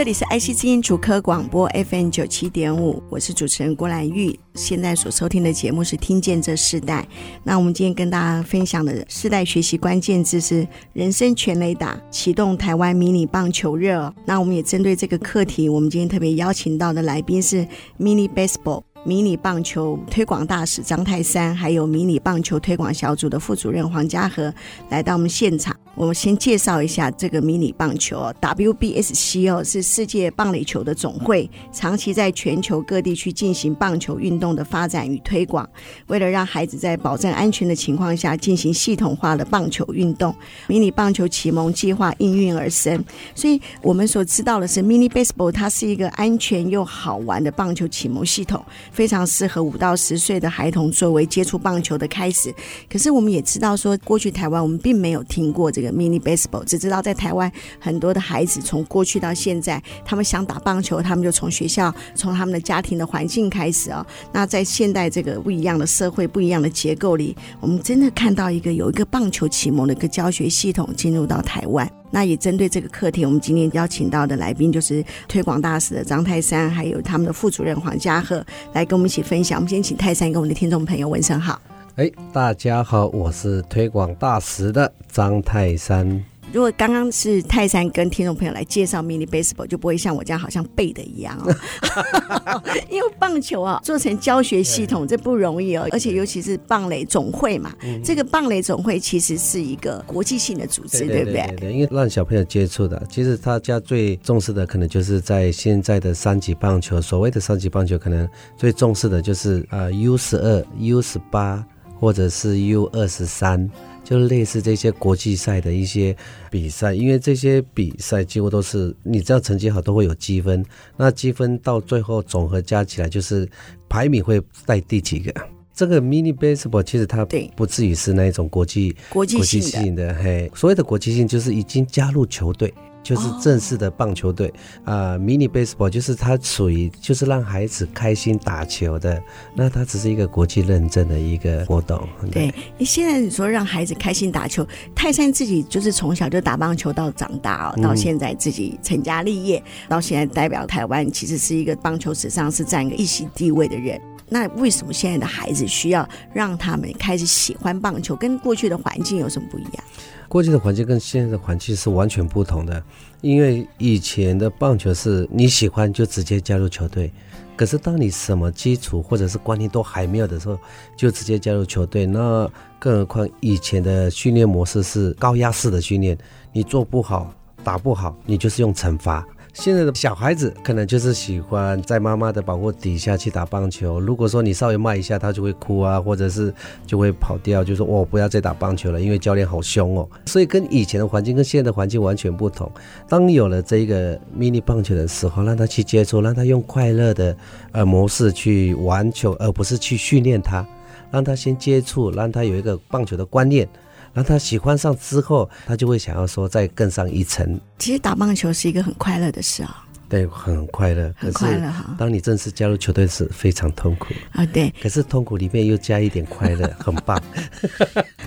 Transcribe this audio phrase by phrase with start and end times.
[0.00, 4.34] 这里是爱惜之音主科广播 FM 九七点五，我是主持人郭兰玉。
[4.54, 7.02] 现在所收听的节目是《听见这世代》。
[7.44, 14.10] 那我们今天跟大家分享的世代学习关键字是“人生全垒打”，启动台湾迷你棒球热。
[14.24, 24.50] 那我们也针对这个课题，我们今天特别邀请到的来宾是 Mini Baseball 迷你棒球推广大使张泰山，还有迷你棒球推广小组的副主任黄家和
[24.88, 25.76] 来到我们现场。
[26.00, 35.68] 我们先介绍一下这个迷你棒球，WBSC 哦，是世界棒垒球的总会，长期在全球各地去进行棒球运动的发展与推广。
[36.06, 40.34] 为了让孩子在保证安全的情况下进行系统化的棒球运动，
[40.68, 43.04] 迷你棒球启蒙计划应运而生。
[43.34, 52.50] 所以我们所知道的是，Mini Baseball 它是一个安全又好玩的棒球启蒙系统，非常适合五到十岁的孩童作为接触棒球的开始。
[52.90, 55.89] 可是我们也知道说，过去台湾我们并没有听过这个。
[55.92, 64.04] Mini Baseball 只知道在台湾很多的孩子从过去到现在，他们想打棒球，他们就从学校、从他们的家庭的环境开始哦。
[64.32, 71.90] 那在现代这个不一样的社会、不一样的结构里，我们真的看到一个有一个棒球启蒙的一个教学系统进入到台湾。
[72.12, 79.58] 那也针对这个课题，我们今天邀请到的来宾就是推广大使的张泰山，还有他们的副主任黄家和来跟我们一起分享。
[79.58, 81.60] 我们先请泰山跟我们的听众朋友问声好。
[82.00, 86.08] 哎，大家好，我是推广大使的张泰山。
[86.50, 92.62] 如果刚刚是泰山跟听众朋友来介绍 Mini Baseball，就不会像我这样好像背的一样哦。
[92.88, 101.72] 因为棒球啊，做成教学系统这不容易哦，而且尤其是棒垒总会嘛，嗯、这个棒垒总会其实是一个国际性的组织，对，对，对，对？
[101.74, 111.62] 因为让小朋友接触的，其实大家最重视的可能就是在现在的三级棒球，所谓的三级棒球，可能最重视的就是啊 U 十二、U 十八。
[112.00, 113.70] 或者是 U 二十三，
[114.02, 116.16] 就类似这些国际赛的一些
[116.50, 120.64] 比赛，因为这些比赛几乎都是你只要成绩好都会有积分，
[120.96, 123.46] 那积分到最后总和加起来就是
[123.86, 125.32] 排名会在第几个。
[125.74, 132.72] 这个 Mini Baseball 其实它不至于是那一种国际国际性的，嘿，所谓的国际性就是已经加入球队。
[133.02, 134.52] 就是正式的棒球队
[134.84, 135.12] 啊、oh.
[135.12, 139.22] 呃、，Mini Baseball 就是它属于就是让孩子开心打球的，
[139.54, 142.06] 那它只是一个国际认证的一个活动。
[142.30, 154.00] 对，你现在你说让孩子开心打球，泰山自己就是从小就打棒球到长大哦，到现在自己成家立业，嗯、到现在代表台湾，其实是一个棒球史上是占一个一席地位的人。
[154.32, 159.84] 那为什么现在的孩子需要让他们开始喜欢棒球，跟过去的环境有什么不一样？
[160.30, 162.80] 过去的环境跟现在的环境是完全不同的，
[163.20, 167.12] 因为以前的棒球是你喜欢就直接加入球队，
[167.56, 170.56] 可是当你什么基础或者是观念都还没有的时候，
[170.96, 172.06] 就直接加入球队。
[172.06, 172.48] 那
[172.78, 176.16] 更何况以前的训练模式是高压式的训练，
[176.52, 179.26] 你做不好、打不好，你就是用惩罚。
[179.60, 184.00] 现在的小孩子可能就是喜欢在妈妈的保护底下去打棒球。
[184.00, 186.50] 如果说你稍微骂一下，他就会哭啊，或者是
[186.86, 190.08] 就会跑掉，就说我、哦、不要再打棒球了，因为教练好凶哦。
[190.24, 192.72] 所以跟以前的环境跟现在的环境完全不同。
[193.06, 197.36] 当有了这个 mini 棒球的时候，让他去接触，让他用快乐的
[197.72, 200.66] 呃模式去玩球，而不是去训练他，
[201.10, 203.68] 让他先接触，让他有一个棒球的观念。
[204.12, 207.58] 让他喜欢上之后，他就会想要说再更上一层。
[207.78, 209.86] 其实打棒球是一个很快乐的事啊。
[210.08, 211.94] 对，很快乐，很快乐哈。
[211.96, 214.44] 当你正式加入球队时，非常痛苦啊。
[214.46, 217.16] 对，可是痛苦里面又加一点快乐， 很棒。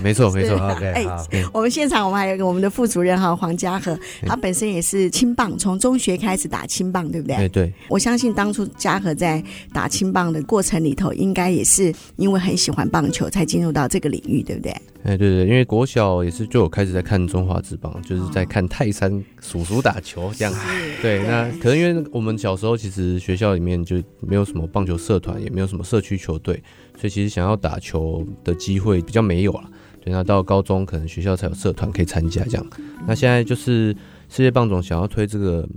[0.02, 0.54] 没错，没错。
[0.56, 1.06] OK，哎，
[1.52, 3.94] 我们现场我们还有一个我们的副主任哈黄家和，
[4.24, 7.36] 他本身也是青棒，从中学开始打青棒，对不对？
[7.36, 7.74] 对对。
[7.90, 14.74] 我相信当初家和在打青棒的过程里头，应该也是因为很喜欢棒球，才进入到这个领域，对不对？
[15.04, 20.60] 哎，对对，因为国小也是就有开始在看中华职棒，就是在看泰山叔叔打球这样子。
[21.02, 21.78] 对，那可能。
[21.78, 26.54] 因为我们小时候其实学校里面就没有什么棒球社团，也没有什么社区球队，
[26.98, 29.64] 所以其实想要打球的机会比较没有了。
[30.00, 32.66] 对，那到高中可能学校才有社团可以参加这样。
[33.06, 33.94] 那现在就是
[34.30, 35.68] 世界棒总想要推这个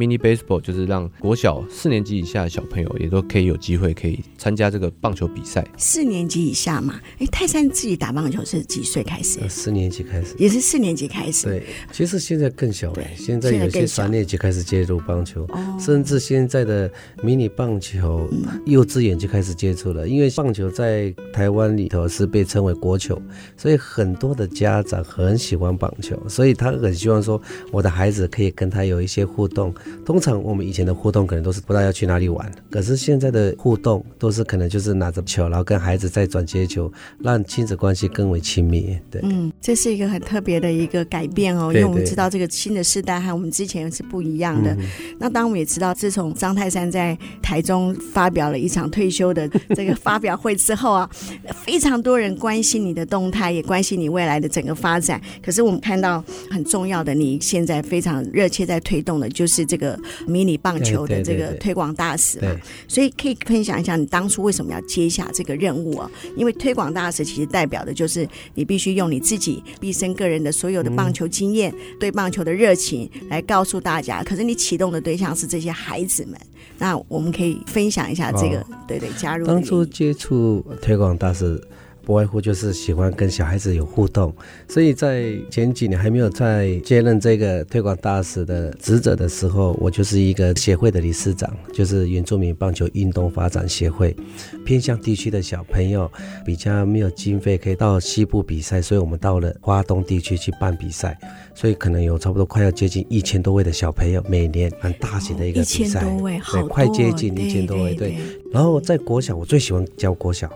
[0.00, 5.62] mini baseball，就是让国小四年级以下的小朋友也都可以有机会可以参加这个棒球比赛。
[5.76, 9.46] 四年级以下嘛，哎，泰山自己打棒球是几岁开始？
[9.50, 11.46] 四年级开始，也是四年级开始。
[11.46, 15.46] 对，其实现在更小了，现在有些三年级开始接触棒球，
[15.78, 16.90] 甚至现在的
[17.22, 18.26] 迷你棒球，
[18.64, 20.08] 幼稚园就开始接触了。
[20.08, 23.20] 因为棒球在台湾里头是被称为国球，
[23.56, 29.74] 所以很多的家长很喜欢棒球，所以他很希望说我的孩子可以跟他有一些互动。
[30.04, 36.90] 通常我们以前的互动可能都是不知道要去哪里玩，可是现在的互动都是可能就是拿着球，然后跟孩子在转接球，
[37.20, 38.98] 让亲子关系更为亲密。
[39.10, 44.72] 对，嗯，这是一个很特别的一个改变哦，因为我们知道这个新的世代和我们之前是不一样的。
[44.74, 44.86] 嗯、
[45.18, 51.08] 那当我们也知道，自从张泰山在台中发表了一场退休的这个发表会之后啊，
[51.64, 55.20] 非常多人关心你的动态，也关心你未来的整个发展。
[55.42, 59.79] 可是我们看到很重要的，你现在非常热切在推动的，就是这个
[60.26, 62.54] 迷你棒球的这个推广大使嘛。
[62.88, 66.10] 所以可以分享一下，你当初为什么要接下这个任务啊？
[66.36, 74.22] 因为推广大使其实代表的就是你必须用你自己毕生个人的所有的棒球经验、对棒球的热情来告诉大家。
[74.22, 76.38] 可是你启动的对象是这些孩子们，
[76.78, 81.60] 那我们可以分享一下这个，哦、对对，加入当初接触推广大使。
[82.02, 84.34] 不外乎就是喜欢跟小孩子有互动，
[84.68, 94.16] 所以在前几年还没有在接任这个推广大使的职责的时候，我就是一个协会的理事长，就是原住民棒球运动发展协会，
[94.64, 96.10] 偏向地区的小朋友
[96.44, 101.18] 比较没有经费可以到西部比赛，所以我们到了华东地区去办比赛，
[101.54, 108.16] 所以可能有差不多快要接近一千多位的小朋友，每年很大型的一个比赛，对，快接近一千多位，对。
[108.52, 110.50] 然后在国小，我最喜欢教国小。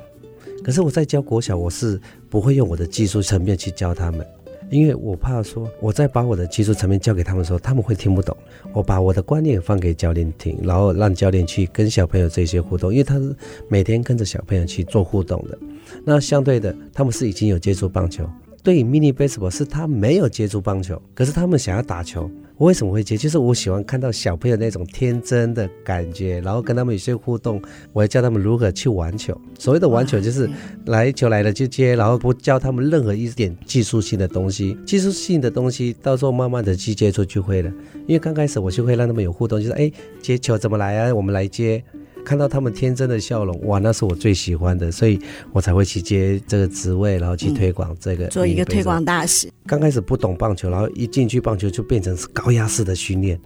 [0.65, 2.01] 可是我在教国小，我是
[2.31, 4.27] 不会用我的技术层面去教他们，
[4.71, 8.35] 因为我怕说我在把我的技术层面教给他们的时候，他们会听不懂。
[8.73, 13.37] 我把我的观念放给教练听，然后让教练去跟小朋友这些互动，因为他是
[13.69, 15.59] 每天跟着小朋友去做互动的。
[16.03, 18.27] 那相对的，他们是已经有接触棒球，
[18.63, 22.31] 对于 mini baseball 是他没有接触棒球，可是他们想要打球。
[22.57, 23.17] 我为什么会接？
[23.17, 27.61] 就是我喜欢看到小朋友那种天真的感觉，然后跟他们有些互动。
[27.93, 29.37] 我要教他们如何去玩球。
[29.59, 30.49] 所谓的玩球，就是
[30.87, 34.79] 来球来了就接，然后不教他们任何一点技术性的东西。
[34.87, 37.71] 技术性的东西到时候慢慢的去接触就会了。
[38.07, 39.91] 因为刚开始我就会让他们有互动，就是哎，
[40.23, 41.15] 接球怎么来啊？
[41.15, 41.83] 我们来接。
[42.25, 45.21] 看到他们天真的笑容，哇，那是我最喜欢的，所以
[45.53, 49.49] 我才会去接这个职位，然后去推广这个，做一个推广大使。
[49.67, 53.39] 刚开始不懂棒球，然后一进去棒球就变成是高压式的训练，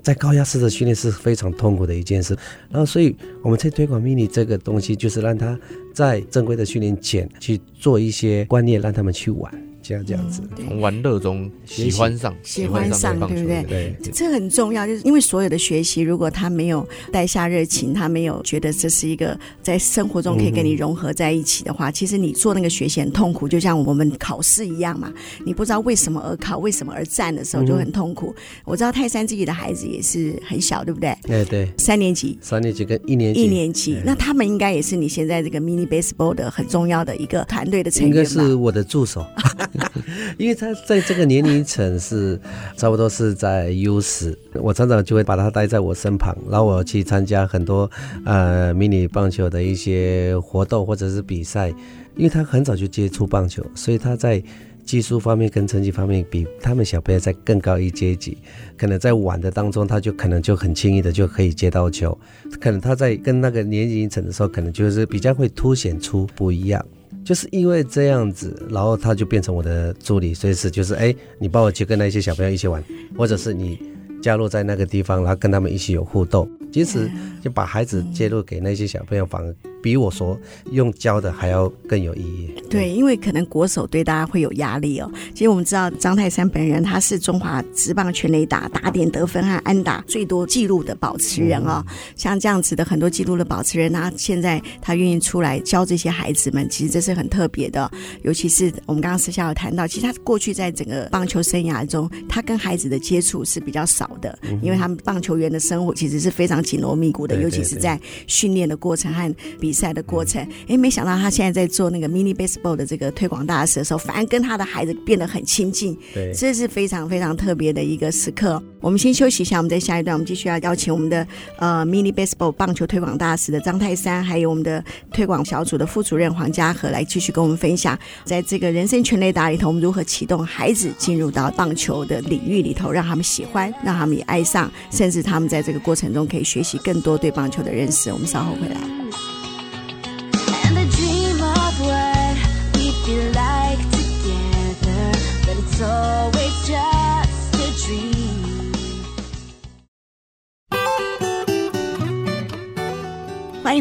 [0.00, 2.36] 在高压式的训练是非常痛苦的一件事。
[2.70, 5.58] 然后，所以我们在推广 mini 这个东西，就是让他
[5.94, 9.52] 在正规的训练前去做一些观念，让他们去玩。
[9.82, 13.62] 这样这样子，从玩乐中喜欢上，喜欢上，对不对？
[13.68, 25.12] 对，这很重要，就是因为所有的学习，如果他没有带下热情，他没有觉得这是一个在生活中可以跟你融合在一起的话，其实你做那个学习很痛苦，就像我们考试一样嘛。
[25.44, 28.34] 你不知道为什么而考，为什么而战的时候就很痛苦。
[28.64, 31.16] 我知道泰山自己的孩子也是很小，对不对？
[31.22, 38.16] 对对，三年级，三年级跟一年级，一年级，那他们应该也是你现在这个 mini baseball 的很重要的一个团队的成员吧？
[38.16, 39.24] 应该是我的助手，
[40.38, 40.52] 因为。
[40.62, 42.38] 他在这个年龄层是
[42.76, 47.90] 差不多是在优势，我常常就会把他带在我身旁，然后我去参加很多
[48.24, 51.70] 呃迷你棒球的一些活动或者是比赛，
[52.14, 54.40] 因为他很早就接触棒球，所以他在
[54.84, 58.36] 技术方面跟成绩方面比他们小朋友在更高一阶级，
[58.76, 62.16] 可能在玩的当中他就可能就很轻易的就可以接到球，
[62.60, 66.84] 可能他在跟那个年龄层的时候，可能就是比较会凸显出不一样。
[67.24, 72.82] 就是因为这样子，然后他就变成我的助理，随时就是哎，你帮我去跟那些小朋友一起玩，
[73.16, 73.78] 或者是你
[74.20, 77.08] 加入在那个地方，然后跟他们一起有互动，其实
[77.40, 79.71] 就把孩子介入给那些小朋友，反而。
[79.82, 80.38] 比我所
[80.70, 82.54] 用教的还要更有意义。
[82.70, 85.10] 对，因为可能国手对大家会有压力哦。
[85.34, 91.84] 其实我们知道张泰山本人他是中华职棒全垒打打点得分和安打最多纪录的保持人哦。
[91.88, 97.90] 嗯、像这样子的很多纪录的保持人，他现在他愿意出来教这些孩子们，其实这是很特别的。
[98.22, 110.46] 尤其是我们刚刚私下有谈到，其实他过去在整个棒球生涯中，他跟孩子的接触是比较少的，因为他们棒球员的生活其实是非常常紧锣密鼓的，对对对尤其是在训练的过程和比赛的过程。
[110.68, 118.62] 哎，没想到他现在在做那个 mini baseball 的这个推广大使的时候，反而跟他的孩子变得很亲近，对，这是非常非常特别的一个时刻。
[118.80, 121.26] 我们先休息一下，我们在下一段，我们继续要邀请我们的
[121.58, 138.10] 呃 mini baseball 棒球推广大使的张泰山，还有我们的推广小组的副主任黄家和来继续跟我们分享，在这个人生全垒打里头，我们如何启动孩子进入到棒球的领域里头，让他们喜欢，让他们也爱上，甚至他们在这个过程中可以学习更多对棒球的认识。
[138.12, 139.01] 我们稍后回来。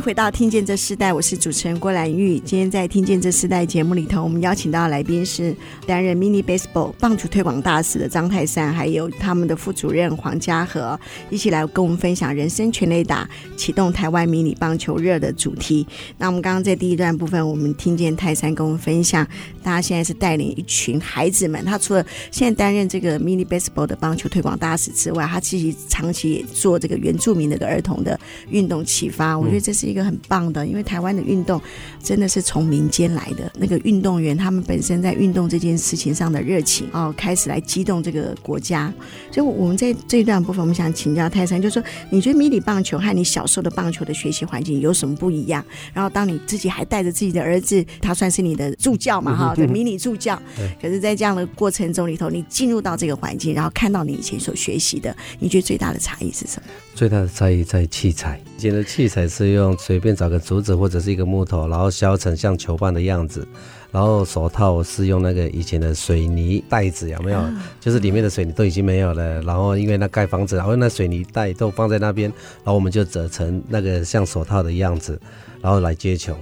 [0.02, 2.40] 回到《听见这世代》，我是主持人郭兰玉。
[2.40, 5.56] 今天在《听见这世代》节目里头，我们邀请到的来宾是
[5.86, 15.86] 担任 Mini Baseball 棒球推广大使的张泰山，还有他们的副主任黄家和，一起来跟我们分享人生全垒打启动台湾迷你棒球热的主题。
[16.18, 19.28] 那我们刚刚在第一段部分，我们听见泰山跟我们分享，
[19.64, 29.38] 他现在是带领一群孩子们，他除了现在担任这个 Mini Baseball 的棒球推广大使之外，他其实长期也做这个原住民的个儿童的运动启发。
[29.38, 29.91] 我觉得这是。
[29.92, 31.62] 是一个很棒的，因为台湾的运动
[32.02, 33.52] 真的是从民间来的。
[33.60, 38.92] 那个运动员他们本身在运动这件事情上的热情哦，开始来激动这个国家。
[39.32, 45.64] 所以我们在这一段部分，我们想请教泰山，就是说，你觉得迷你棒球和你小时候的棒球的学习环境有什么不一样？
[45.94, 50.42] 然后，当你自己还带着自己的儿子，他算是你的助教嘛，哈，对，迷你助教。
[50.82, 56.70] 可是，在这样的过程中里头，你进入到这个环境，然后看到你以前所学习的，你觉得最大的差异是什么？
[56.96, 63.48] 最大的差异在器材，以前的器材是用随便找个竹子或者是一个木头，然后削成像球棒的样子，
[63.92, 67.44] 然后手套是用那个以前的水泥袋子，有没有？
[67.80, 72.30] 就是里面的水泥都已经没有了，然后因为那盖房子，然后那水泥袋都放在那边，
[72.64, 75.20] 然后我们就折成那个像手套的样子，
[75.62, 76.38] 然后来接球。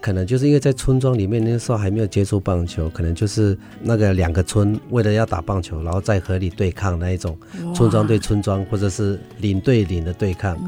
[0.00, 7.36] 可能就是因为在村庄里面那时候还没有接触棒球，可能就是那个两个村为了要打棒球，然后在河里对抗那一种
[7.74, 10.58] 村庄对村庄或者是领对领的对抗，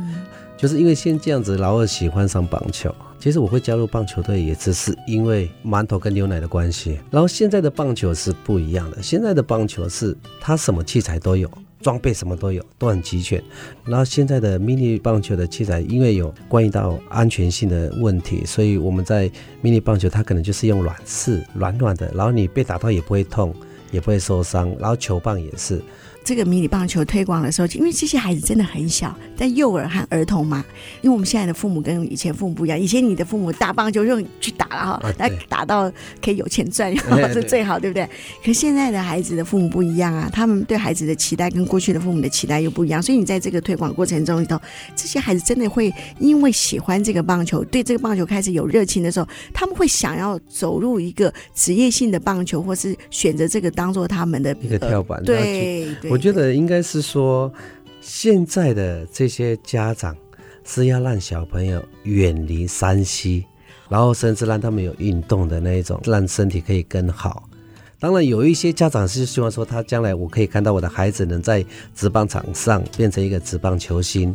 [0.57, 2.95] 就是因为先这样子，然后喜欢上棒球。
[3.19, 6.99] 其实我会加入棒球队也只是因为馒头跟牛奶的关系。
[7.11, 11.51] 然后现在的棒球是不一样的，现在的棒球是它什么器材都有。
[11.83, 13.41] 装备什么都有，都很齐全。
[13.85, 19.31] 然后现在的 mini 棒球的器材，因为有关于到安全性的问题，所以我们在
[19.63, 23.55] mini 棒球它可能就是用软式，软软的，然后你被打到也不会痛，
[23.93, 24.75] 也不会受伤。
[24.81, 25.81] 然后球棒也是。
[26.27, 30.65] 这个迷你棒球推广的时候，因为这些孩子真的很小，在幼儿和儿童嘛。
[31.01, 35.89] 因为我们现在的父母跟以前父母不一样，以前你的父母打棒球用去打了哈，来打到
[36.21, 36.93] 可以有钱赚，
[37.33, 38.09] 是最好，对不对？
[38.45, 44.59] 可现在的孩子的父母不一样啊，他们对孩子的期待跟过去的父母的期待又不一样，所以你在这个推广过程中里头，
[44.97, 55.23] 这些孩子真的会因为喜欢这个棒球，对这个棒球开始有热情的时候，他们会想要走入一个职业性的棒球，或是选择这个当做他们的一个跳板。
[55.23, 56.16] 对对。
[56.17, 57.53] 我觉得应该是说，
[58.01, 60.17] 现在的这些家长
[60.65, 63.45] 是要让小朋友远离山西
[63.91, 67.47] 然后甚至让他们有运动的那一种，让身体可以更好。
[68.01, 71.63] 当然，有一些家长是希望说，他将来我可以看到我的孩子能在
[71.95, 74.35] 职棒场上变成一个职棒球星。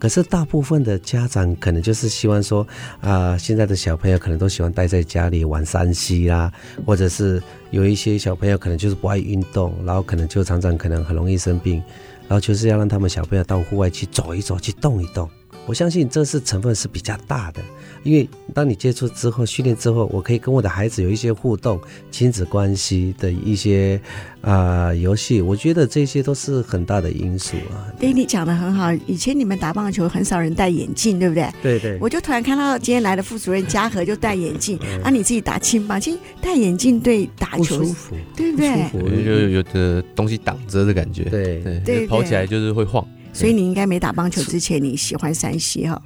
[0.00, 2.66] 可是大部分的家长可能就是希望说，
[3.02, 6.50] 啊、现在的小朋友可能都喜欢待在家里玩山西啦，
[6.86, 7.40] 或者是
[7.70, 11.82] 有一些小朋友可能就是不爱运动，然后可能就常常可能很容易生病，
[12.26, 15.28] 然后就是要让他们小朋友到户外去走一走，去动一动。
[15.66, 17.60] 我相信这是成分是比较大的。
[18.02, 21.80] 因为当你接触之后，训练之后，我可以跟我的孩子有一些互动、
[22.10, 24.00] 亲子关系的一些
[24.40, 27.86] 啊、呃、游戏，我觉得这些都是很大的因素啊。
[27.98, 28.92] 对，你讲的很好。
[29.06, 31.48] 以前你们打棒球很少人戴眼镜，对不对？
[31.62, 31.98] 对对。
[32.00, 38.88] 我就突然看到今天来的副主任嘉禾就戴眼镜，啊，你自己打青棒，其实戴眼镜对打球不舒服，对不对？
[38.90, 41.24] 不舒服，就有的东西挡着的感觉。
[41.24, 43.06] 对对对，跑起来就是会晃。
[43.32, 46.00] 所以你应该没打棒球之前，你喜欢山西哈。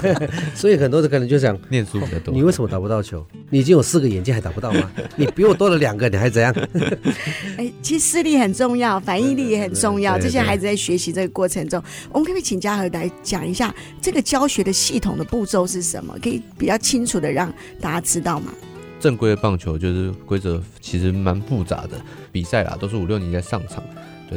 [0.54, 2.32] 所以很多人可能就想念书比较多。
[2.34, 3.24] 你为什么打不到球？
[3.50, 4.90] 你已经有四个眼睛还打不到吗？
[5.16, 6.54] 你比我多了两个，你还怎样？
[7.56, 10.18] 哎，其实视力很重要，反应力也很重要。
[10.18, 16.16] 这些孩子在学习这个过程中，我们可不可以请嘉和来讲一下这个教学的系统的步骤是什么？
[16.22, 18.52] 可以比较清楚的让大家知道吗？
[18.98, 21.92] 正规的棒球就是规则其实蛮复杂的，
[22.30, 23.82] 比赛啦都是五六年级在上场。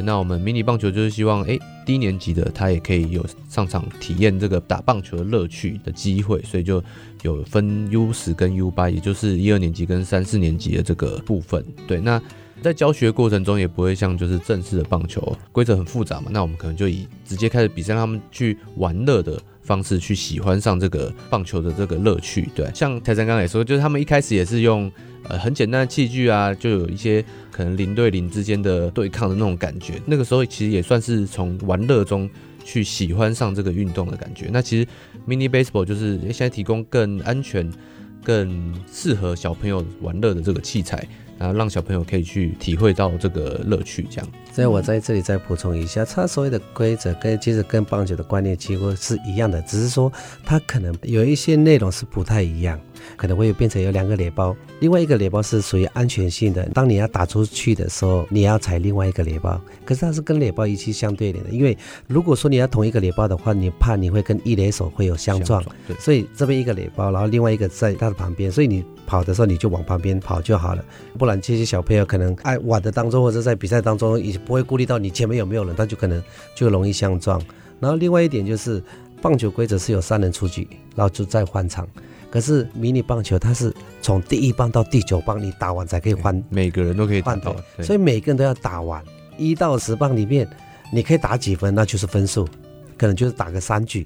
[0.02, 6.82] 那我们迷你棒球就是希望，哎，低年级的他也可以有上场体验这个打棒球的乐趣的机会，所以就
[7.22, 11.64] 有分 U 十跟 U 八，也就是一二年级跟三四年级的这个部分。
[11.86, 12.20] 对，那
[12.62, 22.48] 在教学过程中也不会像就是正式的棒球规则很复杂嘛，那我们可能就以直接开始比赛，让他们去玩乐的方式去喜欢上这个棒球的这个乐趣。
[22.54, 24.90] 对，像泰山刚才也说，就是他们一开始也是用
[25.28, 29.94] 呃很简单的器具啊，就有一些可能零对零之间的对抗的那种感觉。
[30.06, 32.28] 那个时候其实也算是从玩乐中
[32.62, 34.48] 去喜欢上这个运动的感觉。
[34.52, 34.86] 那其实
[35.26, 37.70] mini baseball 就是现在提供更安全、
[38.24, 41.06] 更适合小朋友玩乐的这个器材。
[41.36, 44.28] 然后让小朋友可以去体会到这个乐趣，这样。
[44.52, 50.10] 所以我在这里再补充一下，它所谓的规则跟其实跟棒球的观念几乎是一样的，只是说
[50.44, 52.80] 它可能有一些内容是不太一样。
[53.16, 56.64] 可能会变成有两个垒包，另外一个垒包是属于安全性的。
[56.70, 59.60] 当你要打出去的时候，你要踩另外一个垒包。
[59.84, 65.62] 可是它是跟垒包一起相对连的，因为如果说你要同一个垒包的话，你怕你会跟一垒手会有相撞。
[65.86, 70.84] 对，所以这边一个垒包，然后另外一个在它的旁边，所以你跑的时候你就往旁边跑就好了。
[71.18, 76.22] 不然这些小朋友可能爱玩的当中或者在比赛当中也不会顾虑到你前面有没有人，他就可能
[76.54, 77.40] 就容易相撞。
[77.80, 78.82] 然后另外一点就是
[79.20, 81.86] 棒球规则是有三人出局，然后就再换场。
[82.34, 83.72] 可是迷你棒球，它是
[84.02, 89.00] 从第一棒到第九棒你打完才可以换，每个人都可以换到，所以每个人都要打完
[89.38, 90.44] 一到十棒里面，
[90.92, 92.44] 你可以打几分，那就是分数，
[92.98, 94.04] 可能就是打个三局，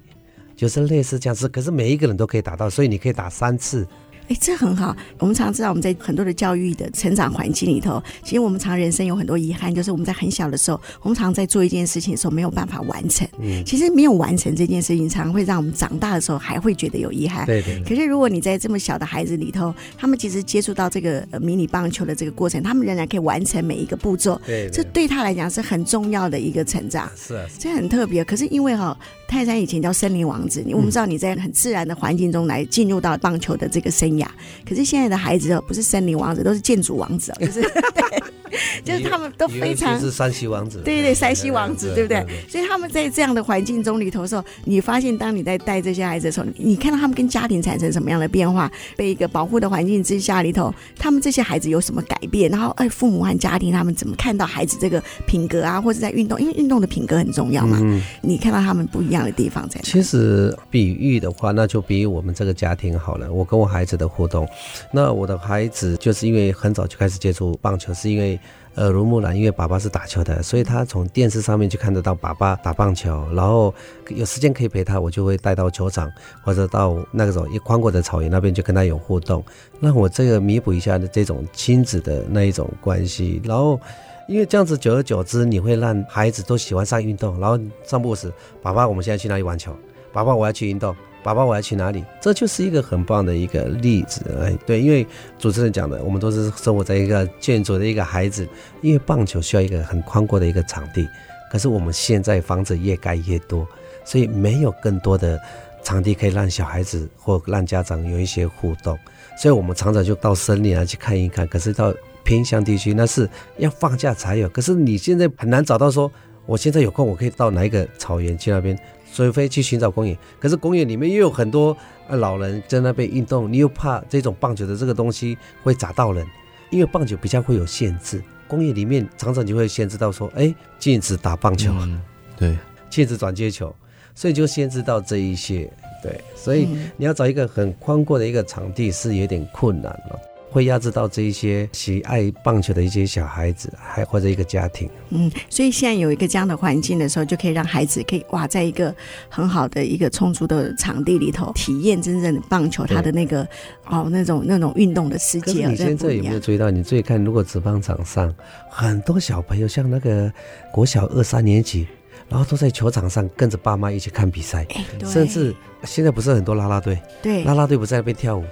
[0.55, 1.49] 就是类似这样子。
[1.49, 3.87] 可是每一个人都可以打到，所以你可以打三次。
[4.29, 4.95] 哎，这很好。
[5.17, 13.27] 我们常知道，我们在很多的教育的成长环境里头，其实我们常人生有很多遗憾，就是我们在很小的时候，我们常在做一件事情的时候没有办法完成。
[13.39, 17.43] 嗯，其实没有完成这件事情，常常会让我们长大的时候还会觉得有遗憾。
[17.47, 17.81] 对对。
[17.83, 24.39] 可是如果你在这么小的孩子里头，他们其实接触到这个迷你棒球的这个过程，他们仍然可以完成每一个步骤。
[24.45, 24.69] 对。
[24.71, 27.09] 这对他来讲是很重要的一个成长。
[27.15, 27.47] 是啊。
[27.57, 28.23] 这很特别。
[28.23, 28.95] 可是因为哈，
[29.29, 34.25] 泰山以前叫森林王子，我们知道你在很自然的环境中来进入到棒球的这个生涯，
[34.67, 35.09] 可是现在。
[35.09, 38.23] 的孩子哦，不是森林王子，都是建筑王子哦，就是对，
[38.83, 42.25] 就是他们都非常是山西王子，对对对，山西王子，对不对？
[42.47, 48.71] 所以他们在这样的环境中里头的时候，你发现当你在带这些孩子的时候，你看到他们跟家庭产生什么样的变化？
[48.95, 52.49] 被一个保护的环境之下里头，他们这些孩子有什么改变？
[52.49, 57.77] 然后，哎，父母和家庭他们怎么看到孩子这个品格啊，或者在运动，因为运动的品格很重要嘛。
[57.81, 59.79] 嗯，你看到他们不一样的地方在？
[59.83, 63.31] 其实比喻的话，那就比喻我们这个家庭好了。
[63.31, 64.47] 我跟我孩子的互动。
[64.91, 68.38] 那我的孩子就是因为很早就开始接触棒球，是因为
[68.79, 73.73] 耳濡目染，因为爸爸是打球的，所以他从电视上面就看得到爸爸打棒球，然后
[74.09, 79.43] 有时间可以陪他，我就会带到球场或者到那个时候一宽阔的草原那边就跟他有互动，
[79.79, 83.79] 让我这个弥补一下的这种亲子的那一种关系，然后
[84.27, 88.31] 因为这样子久而久之，你会让孩子都喜欢上运动，然后散步时，
[88.61, 89.75] 爸爸我们现在去哪里玩球？
[90.13, 90.95] 爸爸我要去运动。
[91.21, 92.03] 爸爸，我要去哪里？
[92.21, 94.21] 这就是一个很棒的一个例子。
[94.41, 95.05] 哎，对，因为
[95.37, 98.47] 主持人讲的，我们都是生活在一个建筑的一个孩子。
[98.81, 101.07] 因为棒球需要一个很宽阔的一个场地，
[101.51, 103.67] 可是我们现在房子越盖越多，
[104.05, 105.39] 所以没有更多的
[105.83, 108.97] 场地可以让小孩子或让家长有一些互动。
[109.37, 111.47] 所以我们常常就到森林啊去看一看。
[111.47, 114.47] 可是到偏乡地区，那是要放假才有。
[114.49, 116.11] 可是你现在很难找到说，
[116.45, 118.77] 我现在有空，我可以到哪一个草原去那边。
[119.13, 121.75] 除非去寻找公园，可是公园里面又有很多
[122.07, 126.25] 呃老人在那边运动，你又怕这种棒球的这个东西会砸到人，
[126.69, 132.01] 因为棒球比较会有限制，公园里面常常就会限制到说，哎，禁止打棒球，嗯、
[132.37, 132.57] 对，
[132.89, 133.75] 禁止转接球，
[134.13, 135.71] 所以就限制到这一些，
[136.03, 140.19] 对，所以你要找一个很宽阔的一个场地是有点困难了。
[140.51, 144.89] 会压制到这一些喜爱棒球的一些小孩子，还或者一个家庭。
[145.09, 148.93] 嗯，所以现在有一个这样的环境的时候，就可以让孩子可以哇，在一个
[149.29, 153.47] 很好的一个充足的场地里头，体验真正的棒球它的那个
[153.85, 155.67] 哦那种那种运动的世界。
[155.67, 156.71] 你现在有没有注意到？
[156.71, 158.33] 你注意看，如果职棒场上
[158.69, 160.31] 很多小朋友，像那个
[160.71, 161.87] 国小二三年级，
[162.27, 164.65] 然后都在球场上跟着爸妈一起看比赛，
[165.05, 168.43] 甚至现在不是很多啦啦队，对，啦啦队不在那边跳舞。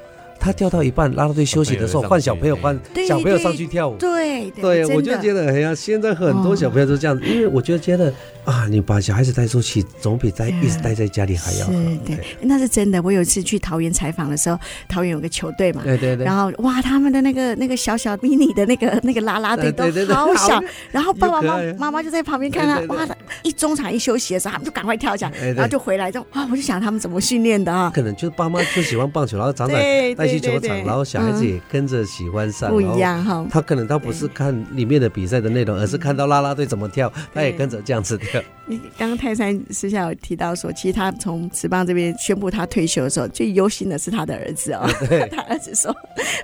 [0.48, 3.98] 他跳到一半，拉拉队休息的时候，换小朋友换小朋友上去跳舞。
[3.98, 8.14] 对对，我就觉得，哎呀，现在很多小朋友都这样子，因为我就觉得
[8.46, 11.74] 啊，你把小孩子带出去，总比在一直待在家里还要好。
[12.06, 13.02] 对，那是真的。
[13.02, 14.58] 我有一次去桃园采访的时候，
[14.88, 16.26] 桃园有个球队嘛，对对对。
[16.26, 19.84] 然后哇，他们的那个那个小小迷你的那个那个拉拉队都
[20.16, 23.06] 好小， 然后爸爸妈妈妈就在旁边看他，哇，
[23.44, 27.92] 一中场一休息的时候，他们就赶快跳起来，然后就回来，就哇，我就想他们怎么训练的啊？
[27.94, 29.78] 可能就是爸妈就喜欢棒球，然后常常
[30.16, 30.37] 带去。
[30.40, 33.46] 踢球场，对对对然后小孩子也跟着喜欢上，不一样哈。
[33.50, 38.42] 他可能他不是看里面的比赛的内容，而是看到啦啦队怎么跳，他也跟着这样子跳。
[38.70, 44.86] 你刚刚泰山私下有提到说，其实他从职棒这边宣布他退休的时候，最忧心的是他的儿子哦。
[45.32, 45.96] 他儿子说：“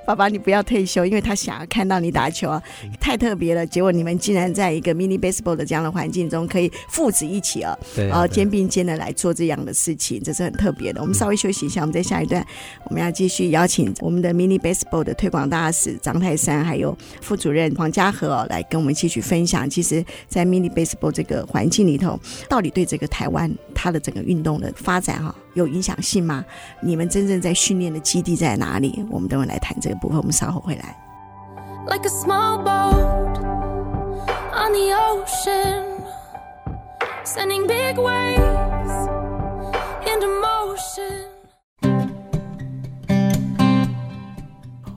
[0.07, 2.63] 爸爸，你不要退休，因为他想要看到你打球啊，
[2.99, 11.01] 太特别了。”结果你们竟然在一个 mini baseball 的这样的环境中，可以父子一起啊，然后肩并肩的来做这样的事情，这是很特别的。
[11.01, 12.45] 我们稍微休息一下，我们在下一段
[12.85, 19.67] 我们要继续邀请请我们的 mini baseball 的推广大使张泰山，还有副主任黄家和哦，来跟我们继续分享。
[19.67, 22.19] 其实，在 mini baseball 这个环境里头。
[22.47, 26.45] 到底对这个台湾它的整个运动的发展哈有影响性吗？
[26.83, 29.03] 你们真正在训练的基地在哪里？
[29.09, 30.19] 我们等会来谈这个部分。
[30.19, 30.95] 我们稍后回来。
[31.87, 33.39] Like a small boat
[34.53, 35.83] on the ocean,
[37.25, 39.09] sending big waves
[40.05, 41.32] into motion.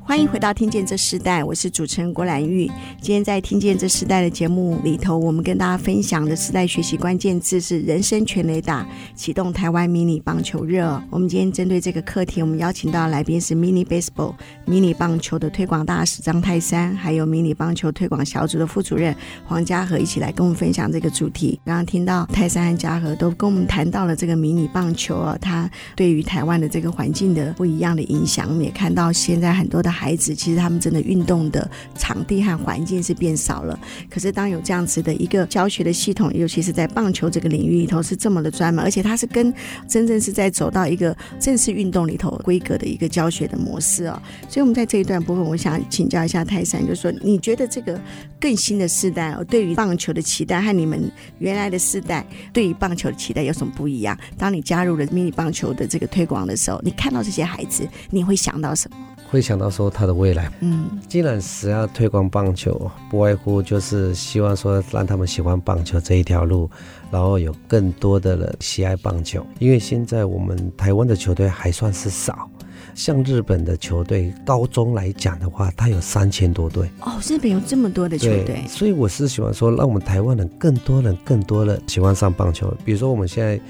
[0.06, 2.70] 欢迎回到《听见这时代》，我是主持人郭兰玉。
[3.00, 11.02] 今天在《听见这时代》的节目里头，我们跟大家分享的时代学习关键字是“人生全垒打”，启动台湾迷你棒球热。
[11.10, 14.32] 我们今天针对这个课题，我们邀请到来宾是 Mini Baseball
[14.64, 19.12] 迷你棒球的推广大使张泰山，还有迷你棒球推广小组的副主任
[19.44, 21.58] 黄嘉和，一起来跟我们分享这个主题。
[21.64, 28.46] 刚刚听到泰山和嘉和都跟我们谈到了这个迷你棒球啊，它对于台湾的这个环境的不一样的影响。
[28.48, 29.95] 我们也看到现在很多的。
[29.96, 33.78] 孩子其实他们真的运动的场地和环境是变少了，
[34.10, 39.52] 可是当有这样子的一个教学的系统，尤其是在棒球这个领域里头是这么的专门，而且它是跟
[39.88, 44.20] 真正是在走到一个正式运动里头规格的一个教学的模式、哦。
[44.48, 47.98] 所以，我们在这一段部分，我想请教一下泰山，就是说你觉得这个
[48.38, 54.16] 更新的世代哦，对于棒球的期待和你们原来的世代对于棒球的期待有什么不一样？
[54.36, 58.96] 当你加入了迷你棒球的这个推广的时候，你看到这些孩子，你会想到什么？
[59.28, 66.70] 会想到说他的未来，嗯，既然是要推广棒球，不外乎就是希望说让他们喜欢棒球这一条路，
[67.10, 69.44] 然后有更多的人喜爱棒球。
[69.58, 72.48] 因为现在我们台湾的球队还算是少，
[72.94, 76.88] 像日本的球队，高中来讲的话，它有三千多队。
[77.00, 82.72] 哦，日本有这么多的球队，所以我是喜欢说，让我们台湾人更多人、更多人喜欢上棒球。
[82.84, 83.60] 比如说我们现在，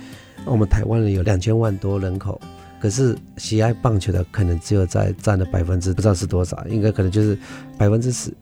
[0.44, 2.38] 我们台湾人有两千万多人口。
[2.86, 7.36] 可是喜爱棒球的可能只有在占了百分之不知道是多少，应该可能就是
[7.76, 8.32] 百分之十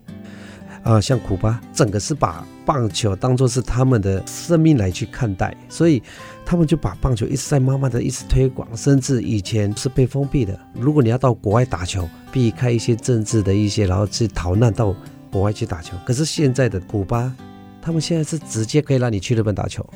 [0.82, 1.00] 啊。
[1.00, 6.02] 像古巴，整个是把棒球当作是他们的生命来去看待，所以
[6.44, 10.60] 他们就把棒球一直在慢慢的一直推广，甚至以前是被封闭的。
[10.74, 14.94] 如果你要到国外打球，避开一些政治的一些，然后去逃难到
[15.30, 15.96] 国外去打球。
[16.04, 17.34] 可是现在的古巴，
[17.80, 19.88] 他们现在是直接可以让你去日本打球，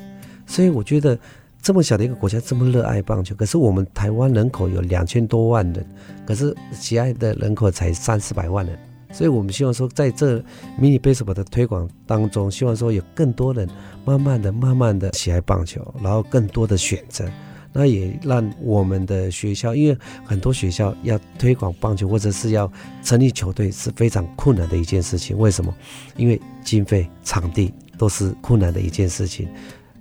[0.47, 1.15] 所以我觉得。
[1.61, 5.85] 这么小的一个国家，这么热爱棒球，可是我们台湾人口有两千多万人，
[6.25, 8.79] 可是喜爱的人口才三四百万人，
[9.11, 10.37] 所以我们希望说，在这
[10.77, 13.67] 迷你 baseball 的推广当中，希望说有更多人
[14.05, 17.29] 慢慢的、慢慢的喜爱棒球，然后更多的选择，
[17.73, 22.71] 那也让我们的学校，因为很多学校要推广棒球或者是要
[23.03, 25.37] 成立球队是非常困难的一件事情。
[25.37, 25.75] 为什么？
[26.15, 29.47] 因为经费、场地都是困难的一件事情。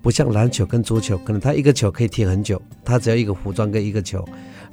[0.01, 4.25] 不像篮球跟足球，可能他一个球可以踢很久，他只要一个服装跟一个球。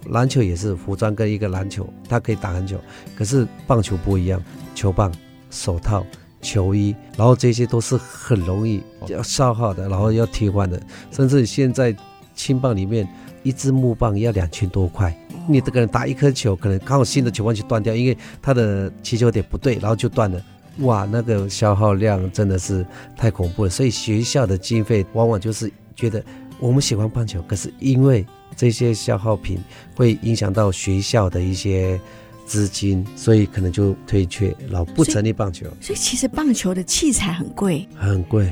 [0.09, 2.79] 篮球也是服装跟一个篮球，他可以打很久。
[3.17, 4.39] 可是棒球不一样，
[4.75, 5.11] 球棒、
[5.49, 6.05] 手套、
[6.41, 10.79] 球衣，然后这些都是很容易要消耗的，然后要替换的。
[11.09, 11.95] 甚至现在
[12.35, 13.07] 青棒里面，
[13.41, 15.17] 一支木棒要两千多块，
[15.49, 20.39] 你这个人打一颗球，可能刚好新的球棒就断掉，因为它的起球点不对，然后就断了。
[20.79, 22.85] 哇，那个消耗量真的是
[23.15, 26.23] 太恐怖了，所以学校的经费往往就是觉得
[26.59, 29.57] 我们喜欢棒球，可是因为这些消耗品
[29.95, 31.99] 会影响到学校的一些
[32.45, 35.65] 资金，所以可能就退却，然后不成立棒球。
[35.65, 38.51] 所以，所以其实棒球的器材很贵，很贵。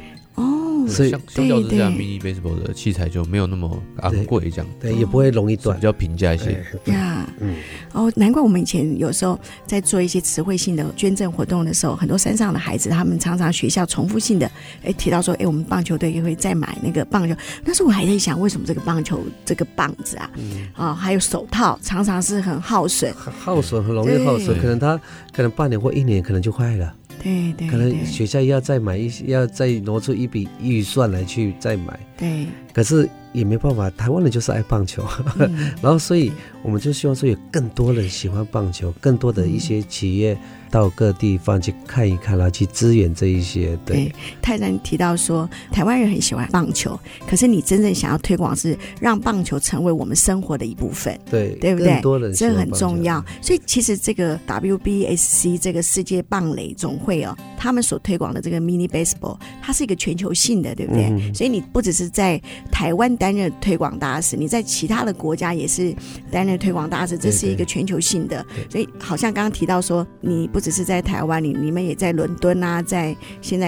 [0.88, 4.68] 所以相相较之下，mini baseball 的器材就没有那么昂贵，这样。
[4.80, 6.64] 对，对，也不会容易断，比较平价一些。
[6.86, 7.56] 呀， 嗯，
[7.94, 14.50] 哦，难怪我们以前有时候在做一些词汇性的捐赠活动的时候，很多山上的孩子，他们常常学校重复性的
[14.84, 17.36] 哎提到说，哎，我们棒球队也会再买那个棒球。
[17.64, 25.00] 但是我还在想，为什么这个棒球这个棒子啊，嗯、啊，还有手套，常常是很耗损，很耗损，很容易耗损，可能它
[25.32, 26.94] 可能半年或一年可能就坏了。
[27.24, 31.98] 对对，可能学校要再买一些，要再挪出一笔预算来去再买。
[32.18, 35.04] 对，可是也没办法，台湾人就是爱棒球，
[35.40, 36.32] 嗯、 然后所以
[36.62, 40.38] 我们就希望说有更多人喜欢棒球，更多的一些企业。
[40.74, 43.78] 到各地方去看一看，然后去支援这一些。
[43.86, 51.16] 对，对泰山提到说，台湾人很喜欢棒球，可是你真正想要推广是让棒球成为我们生活的一部分。
[51.30, 52.02] 对，对不对？
[52.02, 53.24] 多人这很重要。
[53.40, 61.04] 所以其实这个 WBSC 这个世界棒垒总会哦，他们所推广的这个 Mini Baseball，它是一个全球性的，对不对？
[61.04, 65.96] 嗯、所以你不只是在台湾担任推广大使，你在其他的国家也是
[66.32, 68.44] 担任推广大使，这是一个全球性的。
[68.56, 70.63] 对对，所以好像刚刚提到说，你不。
[70.64, 73.68] 只是在台湾，你你们也在伦敦啊，在现在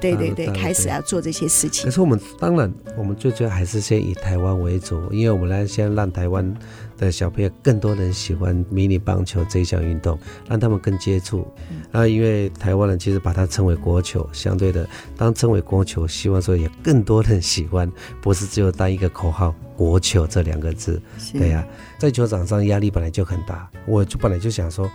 [0.00, 1.84] 对对对，开始要做这些事情。
[1.84, 6.54] 可是我们当然，我们最主要还是先以台湾为主，因为我们来先让台湾
[6.96, 10.16] 的小朋友更多人喜欢迷你棒球这一项运动，
[10.48, 11.44] 让他们更接触。
[11.90, 17.90] 啊，因为台湾人其实把它称为国球，相对的，当称为国球，希望说也更多人喜欢，
[18.20, 21.02] 不是只有当一个口号“国球”这两个字。
[21.32, 24.88] 对呀、啊，在球场上压力本来就很大，我就本来就想说。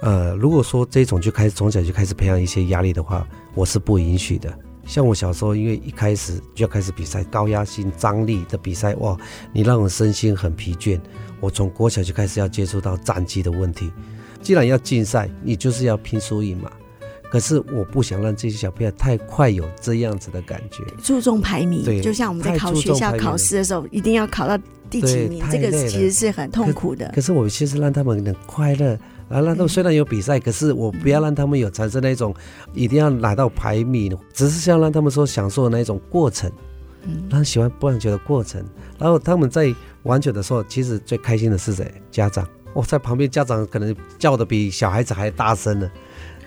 [0.00, 4.56] 呃，如果说这种就开始从小就开始培养一些压力的话，我是不允许的。
[4.86, 9.16] 像我小时候，因为一开始就要开始比赛，高压性、张力的比赛，哇，
[9.52, 10.98] 你让我身心很疲倦。
[11.40, 13.92] 我从国小就开始要接触到战绩的问题。
[14.40, 16.70] 既然要竞赛，你就是要拼输赢嘛。
[17.30, 21.84] 可是我不想让这些小朋友太快有这样子的感觉，注重排名。
[21.84, 24.56] 对，就像我们在考学校考试的时候，一定要考到
[24.88, 27.06] 第几名，这个其实是很痛苦的。
[27.08, 28.98] 可，可是我其实让他们能快乐。
[29.28, 32.34] 啊，让他们虽然有比赛，可是我不要让他们有产生那种
[32.72, 36.50] 一定要拿到排名，只是想让他们说享受那一种过程，
[37.04, 38.64] 嗯，让喜欢棒球的过程。
[38.98, 41.92] 然后他们在玩球的时候，其实最开心的是谁？
[42.10, 45.90] 家长，我在旁边，家长可能叫的比小孩子还大声呢。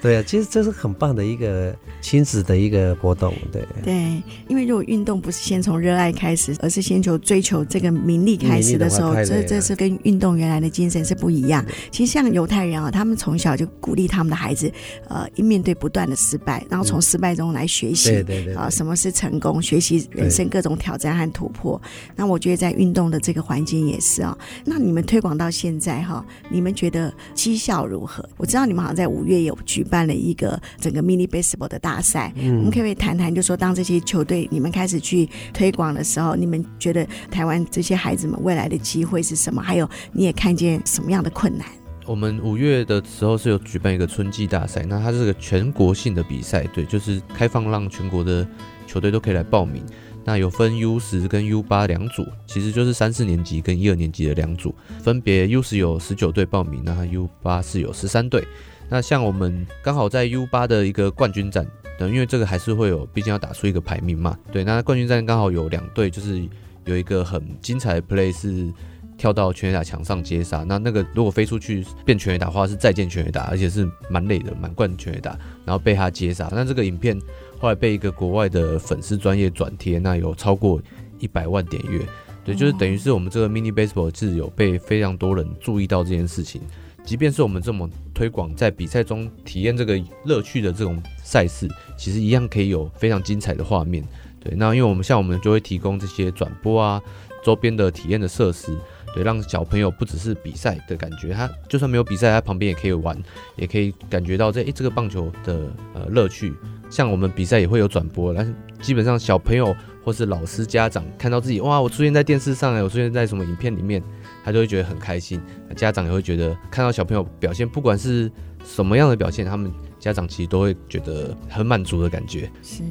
[0.01, 3.61] 对啊，其实这是很棒的一个亲子的一个活动，对。
[3.83, 11.63] 对，因为如果运动不是先从热爱开始，而是先求追求这个名利开始的时候，这这是跟运动原来的精神是不一样。
[11.91, 14.71] 其实像犹太人啊，他们从小就鼓励他们的孩子，
[15.07, 21.79] 呃，一面对不断的失败，然后从失败中来学习，对对对，啊，什么是成功，学习人生各种挑战和突破。
[22.15, 24.35] 那我觉得在运动的这个环境也是啊。
[24.65, 28.27] 那你们推广到现在哈，你们觉得绩效如何？
[28.37, 29.85] 我知道你们好像在五月有举。
[29.91, 39.61] 办了一个整个 mini baseball 的大赛，嗯，我们可不可以谈谈，就说当这些球队你们开始去推广的时候，你们觉得台湾这些孩子们未来的机会是什么？
[39.61, 41.67] 还有你也看见什么样的困难？
[42.07, 48.47] 我们五月的时候是有举办一个春季大赛，那它是个全国性的比赛，对，就是开放让全国的
[48.87, 49.83] 球队都可以来报名。
[50.23, 58.47] 那有分 U 十跟 U 八两组，其实就是三四年级跟一二年级的两组，分别 U 十有十九队报名，那 U 八是有十三队。
[58.91, 61.65] 那像我们刚好在 U 八的一个冠军战，
[61.97, 64.37] 等因为这个还是会有，毕竟要打出一个排名嘛。
[64.51, 66.43] 对，那冠军战刚好有两队，就是
[66.83, 68.69] 有一个很精彩的 play 是
[69.17, 70.65] 跳到全垒打墙上接杀。
[70.67, 76.49] 那那个如果飞出去变全垒打的话，是再见全垒打，而且是蛮累的，满贯全垒打，然后被他接杀。
[76.51, 77.17] 那这个影片
[77.59, 80.81] 后来被一个国外的粉丝专业转贴，那有超过
[81.17, 82.01] 一百万点阅。
[82.43, 86.61] 对，就是等于是我们这个 mini baseball 是有被非常多人注意到这件事情。
[87.03, 94.03] 即便是我们这么推广在比赛中体验这个乐趣的这种赛事，其实一样可以有非常精彩的画面。
[94.39, 97.01] 对，那因为我们像我们就会提供这些转播啊，
[97.43, 98.75] 周边的体验的设施，
[99.13, 103.15] 对，让小朋友不只是比赛的感觉，他就算没有比赛，他旁边也可以玩，
[103.55, 106.53] 也可以感觉到这诶这个棒球的呃乐趣。
[106.89, 114.01] 像我们比赛也会有转播，但是基本上小朋友或是老师家长看到自己哇，我出现在电视上，我出现在什么影片里面。
[114.43, 115.41] 他就会觉得很开心，
[115.75, 118.31] 家长也会觉得看到小朋友表现，不管是
[118.65, 122.51] 什么样的表现，他们家长其实都会觉得很满足的感觉。
[122.63, 122.81] 是，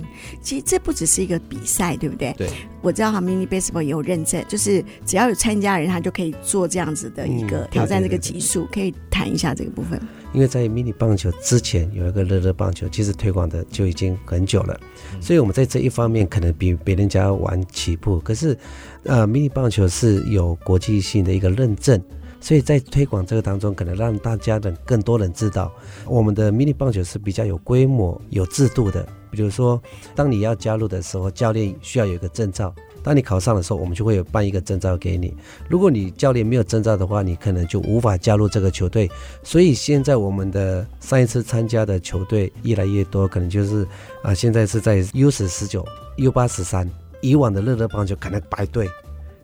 [0.41, 2.33] 其实这不只是一个比赛，对不对？
[2.39, 2.49] 对。
[2.81, 10.01] 我知道哈，Mini Baseball 也有认证，就是只要有参加的人，他就可以做这样子的一个挑战这个级数，可以谈一下这个部分。
[10.33, 14.81] 因为在 mini 棒球之前有一个乐乐棒球，其实推广的就已经很久了，
[15.21, 18.21] 所以我们在这一方面可能比别人家晚起步。
[18.21, 18.57] 可是，
[19.03, 22.01] 呃，，mini 棒球是有国际性的一个认证，
[22.41, 25.73] 所以在推广这个当中，可能让大家的更多人知道，
[26.07, 29.07] 我们的迷你棒球是比较有规模、有制度的。
[29.31, 29.81] 比如说，
[30.15, 32.75] 当你要加入的时候，教练需要有一个证照。
[33.03, 35.35] 当你考上的时候，我们就会有办一个证照给你。
[35.69, 39.11] 如果你教练没有证照的话，你可能就无法加入这个球队。
[39.43, 43.87] 所以现在我们的上一次参加的球队越来越多，可能就是
[44.23, 46.91] 啊，现在是在 U 十十九、U 八十三。
[47.23, 48.89] 以往的乐乐棒球可能排队，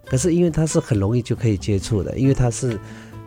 [0.06, 2.78] 可是因为它是很容易就可以接触的，因为它是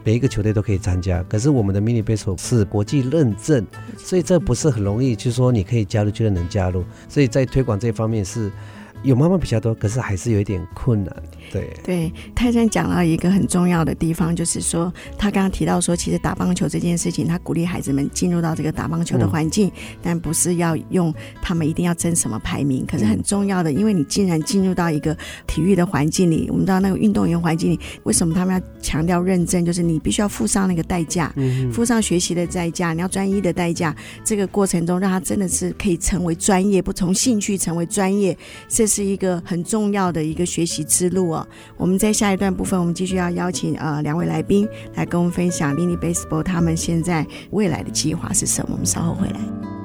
[0.04, 1.22] 每一个球队都可以参加。
[1.24, 3.65] 可是我们的 Mini Baseball 是国际认证，
[3.98, 6.84] 所以这不是很容易，就是说你可以加入就能加入。
[7.08, 8.52] 所以在推广这方面是。
[9.04, 11.16] 有妈妈比较多，可是还是有一点困难。
[11.52, 22.86] 对对，泰山讲到一个很重要的地方，就是说他刚刚提到说，其实打棒球这件事情，他鼓励孩子们进入到这个打棒球的环境，嗯、但不是要用他们一定要争什么排名。
[22.86, 29.66] 可是很重要的，因为你既然进入到一个体育的环境里，我们知道那个运动员环境里，为什么他们要强调认真？
[29.66, 33.96] 就是你必须要付上那个代价，嗯、付上学习的代价，你要专一的代价。
[34.24, 41.47] 这个过程中，让他真的是可以成为专业，不从兴趣成为专业，这是一个很重要的一个学习之路哦。
[41.78, 48.71] 我们在下一段部分，我们继续要邀请呃两位来宾来跟我们分享 Mini Baseball 他们现在未来的计划是什么。
[48.73, 49.79] 我们稍后回来。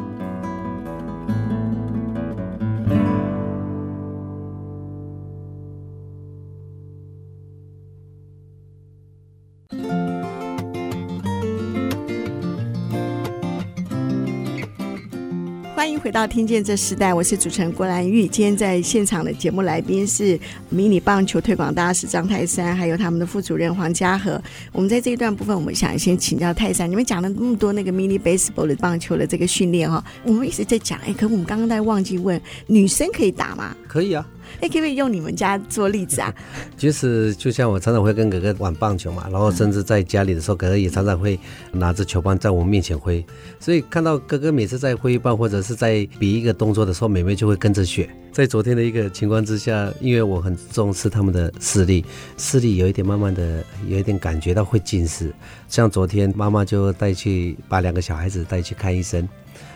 [16.15, 18.29] 到听见这时代，我是主持人郭兰玉。
[18.29, 24.41] 今天在现场的节目来宾是迷你棒球推广大使张泰山，还有他们的副主任黄家和。
[24.71, 33.77] 我们在这一段部分，我们想先请教泰山，你们讲了那么多那个迷你 baseball 的棒球的这个训练哈，我们一直在讲，哎，可我们刚刚在忘记问，女生可以打吗？
[33.89, 34.25] 可以啊。
[34.61, 36.35] 哎，可不可以用你们家做例子啊？
[36.77, 41.39] 其实就像我常常会跟哥哥玩棒球嘛，然后甚至在家里的时候，哥哥也常常会
[41.73, 43.25] 拿着球棒在我们面前挥。
[43.59, 48.09] 所以看到哥哥每次在挥棒或者是在比一个动作的时候，妹妹就会跟着学。
[48.33, 52.05] 在昨天的一个情况之下，因为我很重视他们的视力，
[52.37, 55.33] 视力有一点慢慢的有一点感觉到会近视。
[55.69, 59.29] 像昨天妈妈就带去把两个小孩子带去看医生。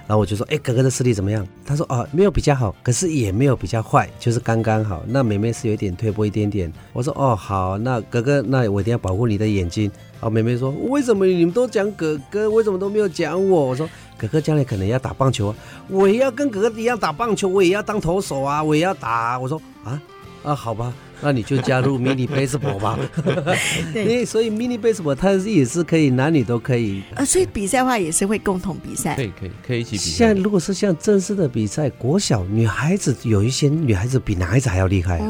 [0.07, 1.47] 然后我就说，哎，哥哥的视力怎么样？
[1.65, 5.03] 他说，哦，没有比较好，可是也没有比较坏，就是刚刚好。
[5.07, 6.73] 那妹妹是有点退步一点点。
[6.93, 9.91] 我说，哦，好，那哥哥，那我一定要保护你的眼睛。
[10.21, 13.67] 哦，妹妹说，为什么你们都讲哥哥，为什么都没有讲我？
[13.67, 15.57] 我说，哥哥将来可能要打棒球啊，
[15.89, 19.39] 我也要跟哥哥一样打棒球，我也要当投手啊，我也要打。
[19.39, 20.01] 我说，啊，
[20.43, 20.93] 啊，好吧。
[21.21, 22.99] 那你就加入 mini baseball 吧，
[23.95, 30.27] 因为所以 mini baseball 它也是可以男女都可以，呃，所以比赛的话也是会共同比赛，可以可以可以一起比赛。
[30.27, 35.27] 像如果是像正式的比赛，国小女孩子有一些女孩子比男孩子还要厉害，对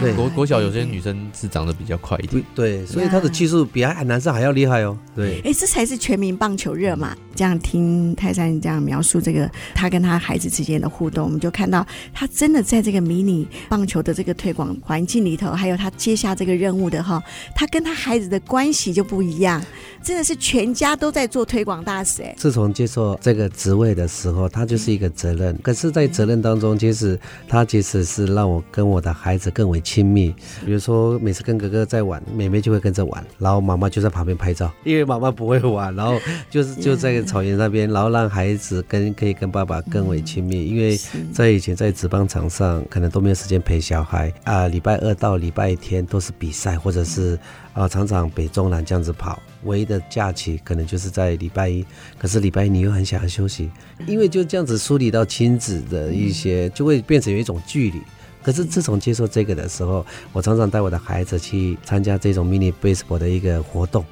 [0.00, 7.16] 对，国国小有些女生是长得比较快一点，对，所以她的技术比男生还要厉害哦，对，哎，这才是全民棒球热嘛。
[7.32, 17.22] 这样听泰山这样描述这个他跟他孩子之间的互动，我们就看到他真的在这个迷你棒球的这个推广环境里头，还有他接下这个任务的哈，
[17.54, 19.62] 他跟他孩子的关系就不一样，
[20.02, 22.34] 真的是全家都在做推广大使哎。
[22.36, 25.56] 自从接受这个职位的时候，他就是一个责任。
[25.62, 30.34] 可是，在责任当中，其实他其实是让我跟我的孩子更为亲密。
[30.66, 37.20] 比如说，每次跟哥哥在玩，妹妹就会跟着玩，然后妈妈就在旁边拍照，因为妈妈不会玩，然后就是就在。
[37.30, 40.98] 草原那边，然后让孩子跟可以跟爸爸更为亲密，因为
[41.32, 44.66] 在以前在职棒场上，可能都没有时间陪小孩啊。
[44.66, 47.38] 礼拜二到礼拜天都是比赛，或者是
[47.72, 49.40] 啊，常常北中南这样子跑。
[49.64, 51.84] 唯一的假期可能就是在礼拜一，
[52.18, 53.70] 可是礼拜一你又很想要休息，
[54.06, 58.00] 因为就这样子梳理到亲子的一些，就会变成有一种距离。
[58.42, 64.04] 可是自从接受这个的时候，我常常带我的孩子去参加这种 mini baseball 的一个活动。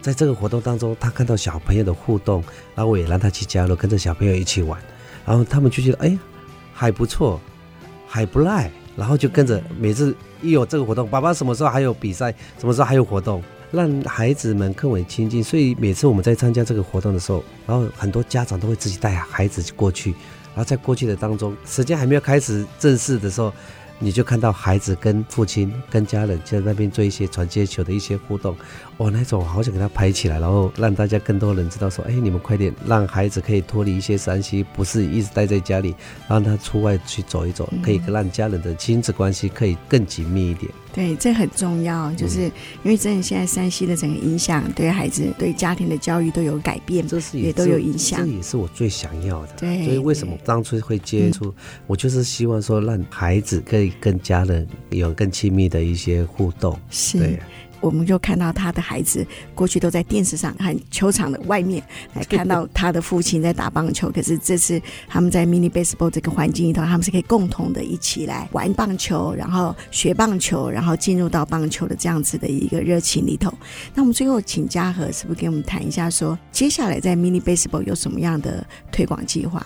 [0.00, 2.44] 在这个活动当中，他看到小朋友的互动，
[2.74, 4.78] 然后我也让他去加入，跟着小朋友一起玩，
[5.24, 6.18] 然后他们就觉得哎，
[6.74, 7.40] 还不错，
[8.06, 15.42] 还不赖，然后就跟着每次一有这个活动，爸爸什么时候还有比赛，什么时候还有活动，让孩子们更为亲近。
[15.42, 20.14] 所以每次我们在参加这个活动的时候，然后很多家长都会自己带孩子过去，
[20.54, 23.52] 然后在过去的当中，时间还没有开始正式的时候。
[24.00, 28.54] 你就看到孩子跟父亲、跟家人就在那边做一些传接球的一些互动，
[28.96, 35.94] 哦，那种我好想给他拍起来，然后让大家更多人知道说，哎，你们快点让孩子可以脱离一些山西，不是一直待在家里，
[36.28, 40.70] 让他出外去走一走，可以让家人的亲子关系可以更紧密一点。
[40.92, 42.52] 对，这很重要，就是因
[42.84, 48.20] 为真的现在山西的整个影响，对孩子、对家庭的教育都有改变，这是也，也都有影响。
[48.20, 49.54] 这也是我最想要的。
[49.56, 51.52] 对，所以为什么当初会接触，
[51.88, 56.78] 我就是希望说，让孩子可以跟家人有更亲密的一些互动。
[56.90, 57.40] 是。
[57.84, 61.82] 我们就看到他的孩子过去都在电视上和球场的外面
[62.14, 73.52] 来看到他的父亲在打棒球， 可是这次他们在 mini baseball 这个环境里头，他们是可以共同的一起来玩棒球，然后学棒球，然后进入到棒球的这样子的一个热情里头。
[73.94, 79.62] 那我们最后请嘉禾是不是给我们谈一下，说接下来在 mini baseball 有什么样的推广计划？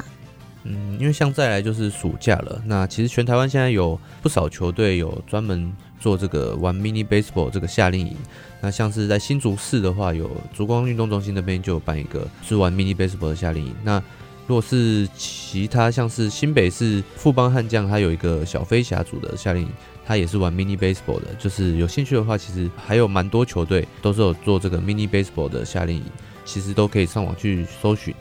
[0.65, 5.73] 嗯，因为像再来就是暑假了，那其实全台湾现在有不少球队有专门。
[5.99, 8.17] 做这个玩 mini baseball 这个夏令营，
[8.61, 13.75] 那像是在新竹市的话，有烛光运动中心那边就有办一个是玩 mini baseball 的夏令营。
[13.83, 14.03] 那
[14.47, 19.69] 如果是其他像是新北市富邦悍将，它有一个小飞侠组的夏令营，
[20.07, 21.35] 它也是玩 mini baseball 的。
[21.39, 26.05] 就是有兴趣的话，其实还有蛮多球队都是有做这个 mini baseball 的夏令营，
[26.47, 28.15] 其实都可以上网去搜寻。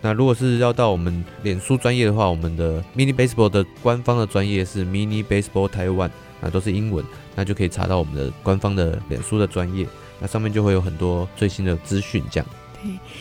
[0.00, 6.10] 那如果是要到我们脸书专业的话，我们的 mini baseball 的官方的专业是 mini baseball Taiwan，
[6.42, 7.02] 那都是英文，
[7.34, 9.86] 那就可以查到我们的官方的脸书的专业，
[10.20, 12.46] 那上面就会有很多最新的资讯这样。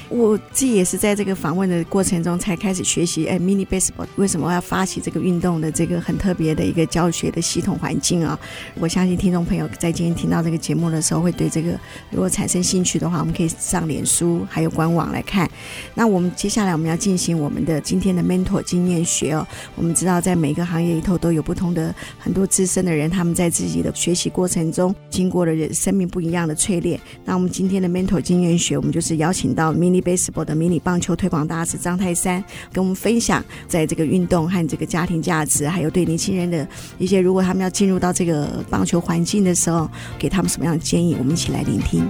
[0.09, 8.39] 我自己也是在这个访问的过程中才开始学习，哎，mini baseball 为什么要发起这个运动的这个很特别的一个教学的系统环境啊？
[8.79, 15.47] 我相信听众朋友在今天听到这个节目的时候，会对这个如果产生兴趣的话，我们可以上脸书还有官网来看。
[15.93, 19.47] 那我们接下来我们要进行我们的今天的 mentor 经验学哦。
[19.75, 26.99] 我们知道在每个行业里头都有不同的很多资深的人，他们在自己的学习过程中经过了生命不一样的淬炼。
[27.23, 29.50] 那我们今天的 mentor 经验学，我们就是邀请。
[29.53, 41.15] 到 mini baseball 的迷你棒球推广大使张泰山跟我们分享，在这个运动和这个家庭价值，还有对年轻人的一些，如果他们要进入到这个棒球环境的时候，给他们什么样的建议？
[41.17, 42.09] 我们一起来聆听。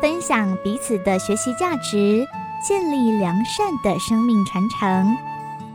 [0.00, 2.24] 分享彼此的学习价值，
[2.66, 5.29] 建立良善的生命传承。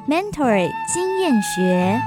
[0.08, 2.00] Mentor 经验学，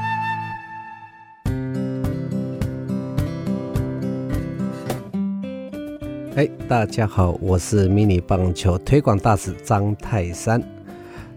[6.37, 10.63] 哎，大家好，我是迷你棒球推广大使张泰山。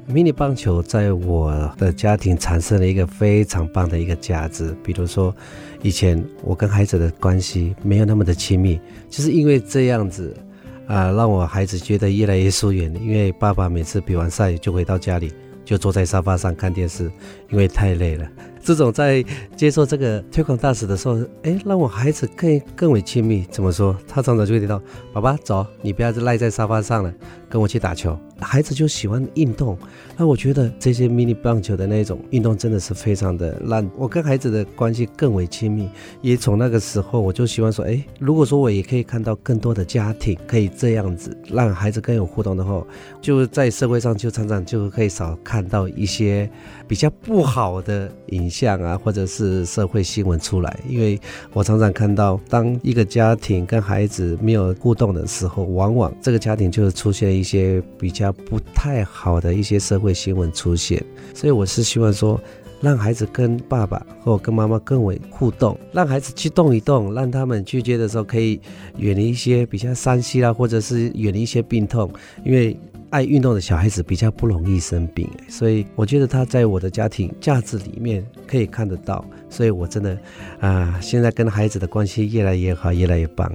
[0.06, 5.36] 迷你棒球在我的家庭产生了一个非常棒的一个价值，比如说，
[5.82, 10.38] 以前我跟孩子的关系没有那么的亲密，就是因为这样子
[10.86, 15.34] 啊，让我孩子觉得越来越疏远，因为爸爸每次比完赛就回到家里。
[15.64, 17.12] 就坐在沙发上看电视，
[17.50, 18.28] 因为太累了。
[18.64, 19.24] 这种在
[19.56, 23.46] 接受这个推广大使的时候，哎，让我孩子更更为亲密。
[23.50, 23.98] 怎么说？
[24.08, 24.80] 他常常就会提到
[25.12, 27.12] ：“爸爸，走，你不要再赖在沙发上了，
[27.50, 29.78] 跟我去打球。”孩子就喜欢运动。
[30.18, 35.90] 那我觉得这些迷你棒球的那种运动真的是非常的让我跟孩子的关系更为亲密。
[36.22, 42.86] 也从那个时候，我就希望说：“哎，如果说我也可以看到更多的家庭可以这样子，让孩子更有互动的话，
[43.22, 46.50] 就在社会上就常常就可以少看到一些
[46.92, 51.18] 比较不好的影。”像啊，或者是社会新闻出来，因为
[51.54, 61.02] 我常常看到，当一个家庭跟孩子没有互动的时候，往往这个家庭就会出现一些比较不太好的一些社会新闻出现。
[61.34, 62.38] 所以我是希望说，
[62.82, 68.60] 让孩子跟爸爸或跟妈妈更为互动，让孩子去动一动，让他们去接的时候可以
[68.98, 72.12] 远离一些比较伤心啦，或者是远离一些病痛，
[72.44, 72.78] 因为。
[73.12, 80.18] 爱运动的小孩子比较不容易生病，所以我觉得他在我的家庭价值里面可以看得到，所以我真的
[80.62, 83.52] 啊，现在跟孩子的关系越来越好，越来越棒。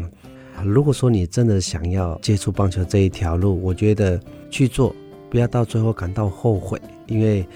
[0.63, 4.95] 如果说你真的想要接触棒球这一条路，我觉得去做，
[5.31, 7.47] 不要到最后感到后悔，因为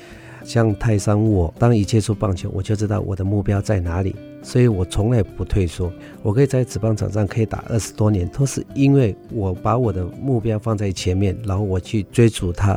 [0.42, 4.16] 像泰山我，当一接触棒球，我就知道我的目标在哪里。
[4.43, 12.72] 所以我从来不退缩，我可以在职棒场上可以打二十多年，都是因为我把我的目标放在前面，然后我去追逐它，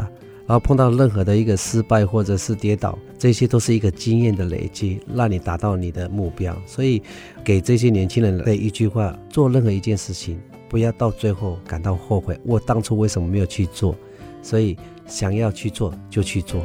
[0.45, 6.55] 然后碰到任何的一个失败或者是跌倒，这些都是一个经验的累积，让你达到你的目标。
[6.65, 7.01] 所以
[7.43, 13.95] 给这些年轻人的一句话：做任何一件事情，不要到最后感到后悔，我当初为什么没有去做？
[14.41, 14.75] 所以
[15.07, 16.61] 想要去做就去做。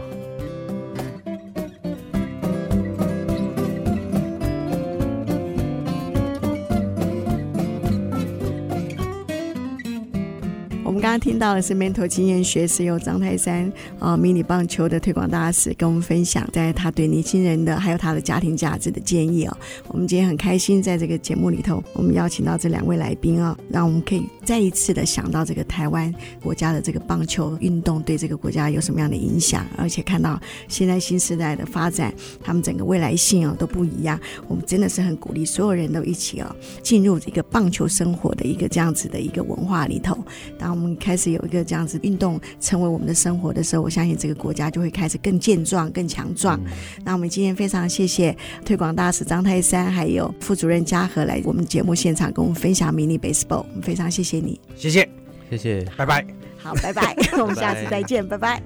[11.08, 19.56] 刚刚听到的是 mentor 经验学，是由张泰山啊迷你棒球的推广大使跟我们分享，在他对年轻人的还有他的家庭价值的建议哦。
[19.86, 30.38] 我们今天很开心，在这个节目里头，我们邀请到这两位来宾啊，让我们可以再一次的想到这个台湾国家的这个棒球运动对这个国家有什么样的影响，而且看到
[30.68, 32.12] 现在新时代的发展，
[32.44, 34.20] 他们整个未来性啊都不一样。
[34.46, 40.14] 我们真的是很鼓励所有人都一起啊进入这个棒球生活的一个这样子的一个文化里头。
[40.58, 46.60] 当我们开始有一个这样子运动成为我们的生活的时候，我相信这个国家就会开始更健壮、更强壮。
[46.66, 46.70] 嗯、
[47.02, 53.64] 那我们今天非常谢谢推广大使张泰山，还有副主任嘉禾来我们节目现场跟我们分享 mini baseball。
[53.70, 55.08] 我们非常谢谢你，谢谢，
[55.48, 56.22] 谢谢，拜拜。
[56.58, 58.60] 好，拜拜， 我们下次再见，拜拜。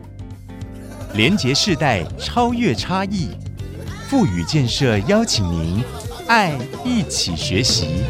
[1.14, 3.28] 连结世代，超越差异，
[4.08, 5.84] 富予建设邀请您，
[6.26, 8.02] 爱一起学习。